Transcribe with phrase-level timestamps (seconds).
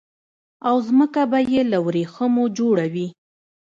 [0.67, 3.07] او ځمکه به يي له وريښمو جوړه وي